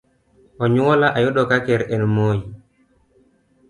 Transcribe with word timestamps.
Onyuola 0.63 1.07
ayudo 1.17 1.41
ka 1.49 1.57
ker 1.65 1.81
en 1.95 2.03
Moi. 2.15 2.39